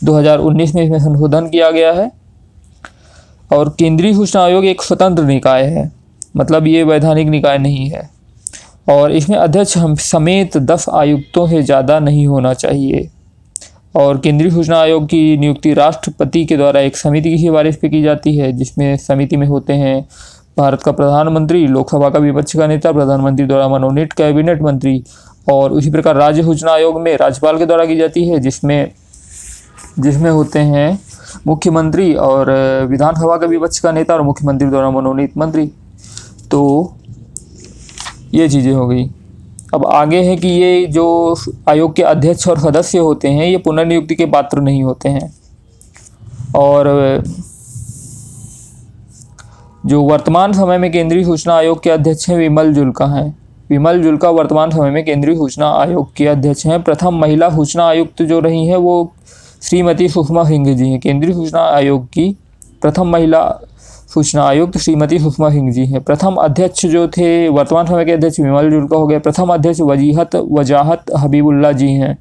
2019 0.04 0.74
में 0.74 0.82
इसमें 0.82 0.98
संशोधन 0.98 1.48
किया 1.48 1.70
गया 1.70 1.92
है। 1.92 2.17
और 3.50 3.74
केंद्रीय 3.78 4.14
सूचना 4.14 4.42
आयोग 4.42 4.64
एक 4.64 4.82
स्वतंत्र 4.82 5.24
निकाय 5.24 5.64
है। 5.64 5.90
मतलब 6.36 6.66
ये 6.66 6.82
वैधानिक 6.82 7.28
निकाय 7.28 7.58
नहीं 7.58 7.88
है। 7.90 8.08
और 8.88 9.12
इसमें 9.12 9.36
अध्यक्ष 9.38 9.76
हम 9.76 9.94
समेत 9.94 10.56
दस 10.56 10.88
आयुक्तों 10.88 11.46
से 11.48 11.62
ज़्यादा 11.62 11.98
नहीं 12.00 12.26
होना 12.26 12.52
चाहिए। 12.54 13.08
और 13.94 14.18
केंद्रीय 14.20 14.50
सूचना 14.50 14.78
आयोग 14.78 15.06
की 15.06 15.36
नियुक्ति 15.36 15.72
राष्ट्रपति 15.74 16.44
के 16.44 16.56
द्वारा 16.56 16.80
एक 16.80 16.96
समिति 16.96 17.30
की 17.30 17.38
सिफारिश 17.38 17.76
पर 17.76 17.88
की 17.88 18.02
जाती 18.02 18.36
है, 18.36 18.52
जिसमें 18.52 18.96
समिति 18.98 19.36
में 19.36 19.46
होते 19.46 19.72
हैं 19.72 20.00
भारत 20.58 20.82
का 20.82 20.92
प्रधानमंत्री, 20.92 21.66
लोकसभा 21.66 22.08
का 22.10 22.18
विपक्ष 22.18 22.56
का 22.56 22.66
नेता, 22.66 22.92
प्रधानमंत्री 22.92 23.46
द्वारा 23.46 23.68
मनोनीत 23.68 24.12
कैबिनेट 24.12 24.62
मंत्री 24.62 25.02
और 25.50 25.72
उसी 25.72 25.90
प्रकार 25.90 26.16
राज्य 26.16 26.42
सूचना 26.42 26.72
आयोग 26.72 27.00
में 27.00 27.16
राज्यपाल 27.16 27.58
के 27.58 27.66
द्वारा 27.66 27.84
की 27.86 27.96
जाती 27.96 28.26
है, 28.28 28.38
जिसमें 28.40 28.90
जिसमें 29.98 30.30
होते 30.30 30.58
हैं 30.58 30.98
मुख्यमंत्री 31.46 32.14
और 32.14 32.50
विधानसभा 32.90 33.36
का 33.36 33.46
विपक्ष 33.46 33.78
का 33.78 33.92
नेता 33.92 34.14
और 34.14 34.22
मुख्यमंत्री 34.22 34.68
द्वारा 34.68 34.90
मनोनीत 34.90 35.36
मंत्री। 35.36 35.72
तो 36.50 36.92
ये 38.34 38.48
चीज़ें 38.48 38.72
हो 38.72 38.88
गई। 38.88 39.10
अब 39.74 39.86
आगे 39.86 40.16
है 40.16 40.36
कि 40.36 40.48
ये 40.48 40.86
जो 40.86 41.36
आयोग 41.68 41.96
के 41.96 42.02
अध्यक्ष 42.02 42.48
और 42.48 42.58
सदस्य 42.58 42.98
होते 42.98 43.28
हैं, 43.28 43.46
ये 43.46 43.58
पुनर्नियुक्ति 43.58 44.14
के 44.14 44.26
पात्र 44.26 44.60
नहीं 44.60 44.82
होते 44.82 45.08
हैं। 45.08 45.34
और, 46.56 47.22
जो 49.86 50.02
वर्तमान 50.02 50.52
समय 50.52 50.78
में 50.78 50.92
केंद्रीय 50.92 51.24
सूचना 51.24 51.54
आयोग 51.54 51.82
के 51.82 51.90
अध्यक्ष 51.90 52.28
हैं, 52.28 52.36
विमल 52.36 52.74
जुल्का 52.74 53.06
हैं। 53.06 53.38
विमल 53.70 54.02
जुल्का 54.02 54.30
वर्तमान 54.30 54.70
समय 54.70 54.90
में 54.90 55.04
केंद्रीय 55.04 55.36
सूचना 55.36 55.70
आयोग 55.70 56.14
के 56.14 56.26
अध्यक्ष 56.26 56.66
हैं। 56.66 56.82
प्रथम 56.82 57.14
महिला 57.14 57.50
सूचना 57.50 57.86
आयुक्त 57.86 58.22
जो 58.22 58.40
रही 58.40 58.66
हैं, 58.66 58.76
वो 58.76 59.12
श्रीमती 59.62 60.08
सुषमा 60.08 60.44
सिंह 60.44 60.74
जी 60.74 60.88
हैं। 60.88 61.00
केंद्रीय 61.00 61.34
सूचना 61.34 61.60
आयोग 61.60 62.06
की 62.06 62.36
प्रथम 62.82 63.06
महिला 63.06 63.60
सूचना 64.14 64.42
आयुक्त 64.42 64.78
श्रीमती 64.78 65.18
सुषमा 65.18 65.50
सिंह 65.50 65.72
जी 65.72 65.86
हैं। 65.86 66.00
प्रथम 66.00 66.34
अध्यक्ष 66.34 66.86
जो 66.86 67.08
थे, 67.08 67.48
वर्तमान 67.48 67.86
समय 67.86 68.04
के 68.04 68.12
अध्यक्ष 68.12 68.40
विमल 68.40 68.70
जुल्का 68.70 68.96
हो 68.96 69.06
गए। 69.06 69.18
प्रथम 69.18 69.48
अध्यक्ष 69.48 69.80
वजीहत 69.80 70.36
वजाहत 70.36 71.02
हबीबुल्ला 71.18 71.72
जी 71.72 71.92
हैं। 71.92 72.18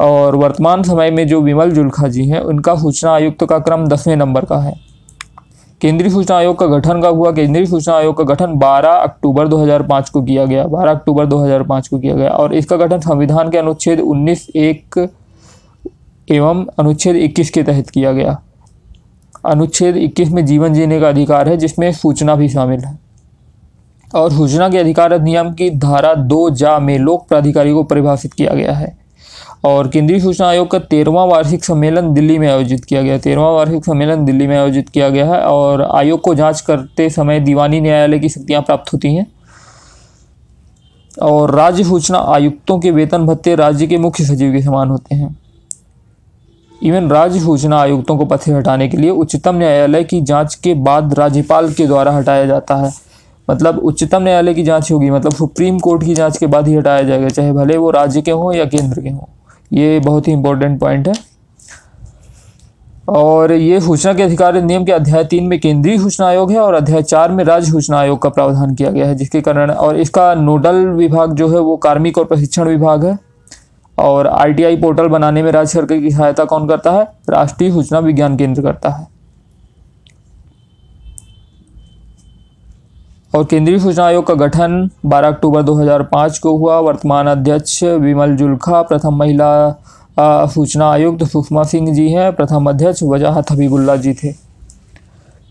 और 0.00 0.36
वर्तमान 0.36 0.82
समय 0.82 1.10
में 1.10 1.28
जो 1.28 1.40
विमल 1.40 1.70
जुल्खा 1.70 2.08
जी 2.08 2.26
हैं, 2.26 2.40
उनका 2.40 2.74
सूचना 2.74 3.12
आयुक्त 3.12 3.44
का 3.44 3.58
क्रम 3.58 3.86
दसवें 3.86 4.16
नंबर 4.16 4.44
का 4.44 4.56
है। 4.56 4.74
केंद्रीय 5.80 6.10
सूचना 6.10 6.36
आयोग 6.36 6.58
का 6.58 6.66
गठन 6.66 7.00
कब 7.00 7.14
हुआ? 7.14 7.32
केंद्रीय 7.32 7.66
सूचना 7.66 7.94
आयोग 7.94 8.16
का 8.16 8.24
गठन 8.24 8.46
12 8.46 8.90
अक्टूबर 8.90 9.48
2005 9.48 10.10
को 10.10 10.22
किया 10.22 10.44
गया। 10.44 10.66
12 10.66 10.90
अक्टूबर 10.90 11.26
2005 11.26 11.88
को 11.88 11.98
किया 11.98 12.14
गया। 12.14 12.30
और 12.30 12.54
इसका 12.54 12.76
गठन 12.76 12.98
संविधान 12.98 13.50
के 13.50 13.58
अनुच्छेद 13.58 14.00
19 14.00 14.48
एक 14.56 15.08
एवं 16.30 16.66
अनुच्छेद 16.78 17.16
21 17.16 17.50
के 17.50 17.62
तहत 17.62 17.90
किया 17.90 18.12
गया। 18.12 18.42
अनुच्छेद 19.46 19.96
21 19.96 20.28
में 20.28 20.46
जीवन 20.46 20.74
जीने 20.74 21.00
का 21.00 21.08
अधिकार 21.08 21.48
है, 21.48 21.56
जिसमें 21.56 21.92
सूचना 21.92 22.34
भी 22.34 22.48
शामिल 22.48 22.80
है। 22.80 22.98
और 24.14 24.32
सूचना 24.32 24.68
के 24.68 24.78
अधिकार 24.78 25.12
अधिनियम 25.12 25.52
की 25.52 25.70
धारा 25.70 26.14
दो 26.14 26.50
जा 26.50 26.78
में 26.78 26.98
लोक 26.98 27.28
प्राधिकारी 27.28 27.72
को 27.72 27.82
परिभाषित 27.82 28.32
किया 28.32 28.54
गया 28.54 28.72
है। 28.72 28.98
और 29.64 29.88
केंद्रीय 29.88 30.20
सूचना 30.20 30.48
आयोग 30.48 30.70
का 30.70 30.78
तेरहवा 30.78 31.24
वार्षिक 31.24 31.64
सम्मेलन 31.64 32.14
दिल्ली 32.14 32.38
में 32.38 32.48
आयोजित 32.48 32.84
किया 32.84 33.02
गया। 33.02 33.18
तेरहवा 33.18 33.50
वार्षिक 33.50 33.84
सम्मेलन 33.84 34.24
दिल्ली 34.24 34.46
में 34.46 34.56
आयोजित 34.56 34.88
किया 34.88 35.08
गया 35.08 35.26
है 35.26 35.40
और 35.40 35.82
आयोग 35.82 36.20
को 36.20 36.34
जाँच 36.34 36.60
करते 36.60 37.10
समय 37.10 37.40
दीवानी 37.40 37.80
न्यायालय 37.80 38.18
की 38.18 38.28
शक्तियाँ 38.28 38.62
प्राप्त 38.62 38.92
होती 38.92 39.14
हैं। 39.14 39.26
और 41.22 41.54
राज्य 41.54 41.84
सूचना 41.84 42.18
आयुक्तों 42.18 42.78
के 42.78 42.90
वेतन 42.90 43.26
भत्ते 43.26 43.54
राज्य 43.54 43.86
के 43.86 43.98
मुख्य 43.98 44.24
सचिव 44.24 44.52
के 44.52 44.62
समान 44.62 44.88
होते 44.88 45.14
हैं। 45.14 45.43
इवन 46.82 47.08
राज्य 47.10 47.40
सूचना 47.40 47.78
आयुक्तों 47.78 48.16
को 48.18 48.36
से 48.36 48.52
हटाने 48.52 48.88
के 48.88 48.96
लिए 48.96 49.10
उच्चतम 49.10 49.56
न्यायालय 49.56 50.04
की 50.04 50.20
जाँच 50.20 50.54
के 50.54 50.74
बाद 50.74 51.14
राज्यपाल 51.14 51.72
के 51.72 51.86
द्वारा 51.86 52.12
हटाया 52.12 52.46
जाता 52.46 52.76
है। 52.76 52.92
मतलब 53.48 53.78
उच्चतम 53.78 54.22
न्यायालय 54.22 54.54
की 54.54 54.62
जाँच 54.62 54.90
होगी 54.92 55.10
मतलब 55.10 55.32
सुप्रीम 55.32 55.78
कोर्ट 55.78 56.04
की 56.04 56.14
जाँच 56.14 56.36
के 56.38 56.46
बाद 56.46 56.68
ही 56.68 56.74
हटाया 56.74 57.02
जाएगा, 57.02 57.28
चाहे 57.28 57.52
भले 57.52 57.76
वो 57.76 57.90
राज्य 57.90 58.22
के 58.22 58.30
हों 58.30 58.52
या 58.54 58.64
केंद्र 58.64 59.00
के 59.00 59.08
हों। 59.08 59.24
ये 59.72 60.00
बहुत 60.00 60.28
ही 60.28 60.32
इंपॉर्टेंट 60.32 60.78
पॉइंट 60.80 61.08
है। 61.08 61.14
और 63.08 63.52
ये 63.52 63.80
सूचना 63.80 64.12
के 64.14 64.22
अधिकार 64.22 64.62
नियम 64.62 64.84
के 64.84 64.92
अध्याय 64.92 65.24
तीन 65.24 65.44
में 65.44 65.58
केंद्रीय 65.60 65.98
सूचना 65.98 66.26
आयोग 66.26 66.50
है 66.50 66.58
और 66.58 66.74
अध्याय 66.74 67.02
चार 67.02 67.30
में 67.30 67.44
राज्य 67.44 67.70
सूचना 67.70 67.98
आयोग 67.98 68.22
का 68.22 68.28
प्रावधान 68.28 68.74
किया 68.74 68.90
गया 68.90 69.06
है, 69.06 69.14
जिसके 69.14 69.40
कारण 69.40 69.70
और 69.70 69.96
इसका 69.96 70.34
नोडल 70.34 70.86
विभाग 70.88 71.34
जो 71.34 71.48
है 71.48 71.58
वो 71.58 71.76
कार्मिक 71.76 72.18
और 72.18 72.24
प्रशिक्षण 72.24 72.68
विभाग 72.68 73.04
है। 73.04 73.18
और 73.98 74.26
आरटीआई 74.26 74.76
पोर्टल 74.76 75.06
बनाने 75.06 75.42
में 75.42 75.50
राज्य 75.52 75.72
सरकार 75.72 75.98
की 75.98 76.10
सहायता 76.10 76.44
कौन 76.44 76.68
करता 76.68 76.92
है? 76.92 77.08
राष्ट्रीय 77.30 77.70
सूचना 77.70 77.98
विज्ञान 77.98 78.36
केंद्र 78.36 78.62
करता 78.62 78.88
है। 78.88 79.06
और 83.34 83.44
केंद्रीय 83.44 83.78
सूचना 83.78 84.04
आयोग 84.04 84.26
का 84.26 84.34
गठन 84.34 84.90
12 85.06 85.28
अक्टूबर 85.28 85.62
2005 85.62 86.38
को 86.38 86.56
हुआ। 86.56 86.78
वर्तमान 86.78 87.26
अध्यक्ष 87.26 87.82
विमल 87.82 88.36
जुल्खा, 88.36 88.82
प्रथम 88.82 89.14
महिला 89.14 89.80
सूचना 90.20 90.90
आयुक्त 90.90 91.24
सुषमा 91.24 91.62
सिंह 91.62 91.94
जी 91.94 92.08
हैं। 92.08 92.32
प्रथम 92.32 92.68
अध्यक्ष 92.70 93.02
वजाहत 93.02 93.50
हबीबुल्ला 93.50 93.96
जी 93.96 94.14
थे। 94.14 94.32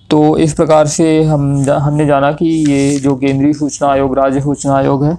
तो 0.09 0.37
इस 0.37 0.53
प्रकार 0.53 0.87
से 0.87 1.23
हम 1.23 1.65
हमने 1.69 2.05
जाना 2.05 2.31
कि 2.31 2.45
ये 2.45 2.99
जो 2.99 3.15
केंद्रीय 3.15 3.53
सूचना 3.53 3.87
आयोग, 3.89 4.17
राज्य 4.17 4.41
सूचना 4.41 4.75
आयोग 4.75 5.03
है 5.03 5.17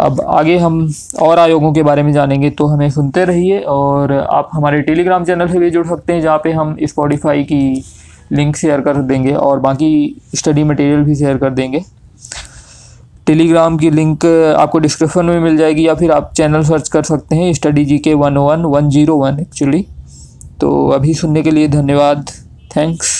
अब 0.00 0.20
आगे 0.28 0.56
हम 0.58 0.76
और 1.22 1.38
आयोगों 1.38 1.72
के 1.72 1.82
बारे 1.82 2.02
में 2.02 2.12
जानेंगे 2.12 2.50
तो 2.50 2.66
हमें 2.66 2.90
सुनते 2.90 3.24
रहिए 3.24 3.58
और 3.68 4.12
आप 4.12 4.50
हमारे 4.52 4.80
टेलीग्राम 4.82 5.24
चैनल 5.24 5.48
से 5.48 5.58
भी 5.58 5.70
जुड़ 5.70 5.86
सकते 5.86 6.12
हैं, 6.12 6.20
जहाँ 6.20 6.38
पे 6.44 6.52
हम 6.52 6.76
स्पॉटिफाई 6.82 7.42
की 7.44 7.84
लिंक 8.32 8.56
शेयर 8.56 8.80
कर 8.80 8.96
देंगे 9.04 9.32
और 9.34 9.60
बाकी 9.60 10.20
स्टडी 10.34 10.64
मटेरियल 10.64 11.02
भी 11.04 11.14
शेयर 11.14 11.38
कर 11.38 11.50
देंगे। 11.50 11.82
टेलीग्राम 13.26 13.76
की 13.78 13.90
लिंक 13.90 14.26
आपको 14.58 14.78
डिस्क्रिप्शन 14.78 15.24
में 15.24 15.40
मिल 15.40 15.56
जाएगी 15.56 15.86
या 15.86 15.94
फिर 15.94 16.12
आप 16.12 16.32
चैनल 16.36 16.62
सर्च 16.64 16.88
कर 16.88 17.02
सकते 17.02 17.36
हैं 17.36 17.52
study 17.54 17.84
G 17.84 17.98
K 17.98 18.14
one 18.14 18.36
one 18.38 18.64
one 18.66 18.88
zero 18.90 19.16
one 19.16 19.40
actually 19.40 19.86
तो 20.60 20.86
अभी 20.90 21.14
सुनने 21.14 21.42
के 21.42 21.50
लिए 21.50 21.68
धन्यवाद। 21.68 22.30
थैंक्स 22.76 23.10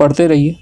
पढ़ते 0.00 0.26
रहिए। 0.26 0.56